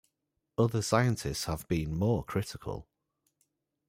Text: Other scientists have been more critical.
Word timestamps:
Other 0.57 0.81
scientists 0.81 1.43
have 1.45 1.67
been 1.67 1.93
more 1.95 2.23
critical. 2.23 2.87